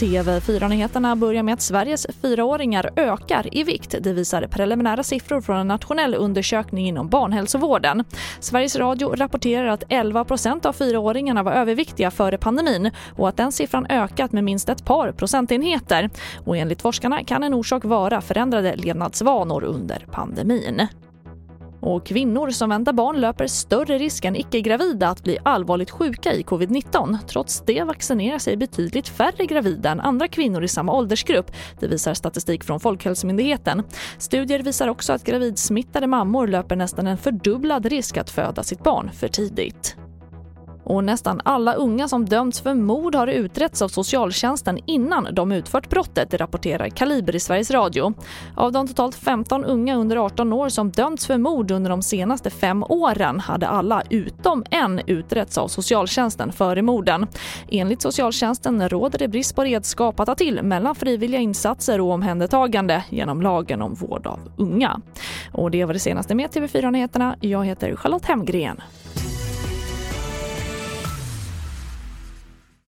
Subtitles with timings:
[0.00, 3.94] TV4-nyheterna börjar med att Sveriges fyraåringar ökar i vikt.
[4.00, 8.04] Det visar preliminära siffror från en nationell undersökning inom barnhälsovården.
[8.40, 13.86] Sveriges Radio rapporterar att 11% av fyraåringarna var överviktiga före pandemin och att den siffran
[13.86, 16.10] ökat med minst ett par procentenheter.
[16.44, 20.88] Och enligt forskarna kan en orsak vara förändrade levnadsvanor under pandemin.
[21.84, 26.42] Och kvinnor som väntar barn löper större risk än icke-gravida att bli allvarligt sjuka i
[26.42, 27.18] covid-19.
[27.28, 31.50] Trots det vaccinerar sig betydligt färre gravida än andra kvinnor i samma åldersgrupp.
[31.80, 33.82] Det visar statistik från Folkhälsomyndigheten.
[34.18, 39.10] Studier visar också att gravidsmittade mammor löper nästan en fördubblad risk att föda sitt barn
[39.12, 39.96] för tidigt.
[40.84, 45.90] Och nästan alla unga som dömts för mord har utretts av socialtjänsten innan de utfört
[45.90, 48.14] brottet, rapporterar Kaliber i Sveriges Radio.
[48.56, 52.50] Av de totalt 15 unga under 18 år som dömts för mord under de senaste
[52.50, 57.26] fem åren hade alla utom en utretts av socialtjänsten före morden.
[57.68, 63.04] Enligt socialtjänsten råder det brist på redskap att ta till mellan frivilliga insatser och omhändertagande
[63.10, 65.00] genom lagen om vård av unga.
[65.52, 67.36] Och det var det senaste med TV4 Nyheterna.
[67.40, 68.80] Jag heter Charlotte Hemgren.